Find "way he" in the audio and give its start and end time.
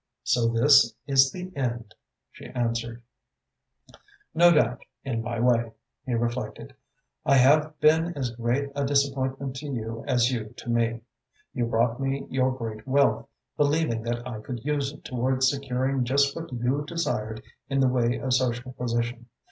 5.39-6.15